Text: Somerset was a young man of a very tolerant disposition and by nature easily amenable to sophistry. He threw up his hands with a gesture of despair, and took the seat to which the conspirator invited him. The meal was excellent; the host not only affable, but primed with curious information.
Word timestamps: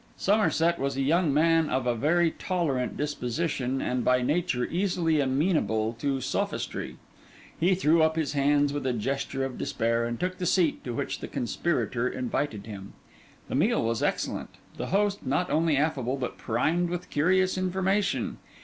Somerset 0.17 0.79
was 0.79 0.97
a 0.97 1.03
young 1.03 1.31
man 1.31 1.69
of 1.69 1.85
a 1.85 1.93
very 1.93 2.31
tolerant 2.31 2.97
disposition 2.97 3.83
and 3.83 4.03
by 4.03 4.23
nature 4.23 4.65
easily 4.65 5.19
amenable 5.21 5.93
to 5.99 6.19
sophistry. 6.19 6.95
He 7.59 7.75
threw 7.75 8.01
up 8.01 8.15
his 8.15 8.33
hands 8.33 8.73
with 8.73 8.87
a 8.87 8.93
gesture 8.93 9.45
of 9.45 9.59
despair, 9.59 10.05
and 10.07 10.19
took 10.19 10.39
the 10.39 10.47
seat 10.47 10.83
to 10.85 10.95
which 10.95 11.19
the 11.19 11.27
conspirator 11.27 12.09
invited 12.09 12.65
him. 12.65 12.93
The 13.47 13.53
meal 13.53 13.83
was 13.83 14.01
excellent; 14.01 14.49
the 14.75 14.87
host 14.87 15.23
not 15.23 15.51
only 15.51 15.77
affable, 15.77 16.17
but 16.17 16.35
primed 16.39 16.89
with 16.89 17.11
curious 17.11 17.55
information. 17.55 18.37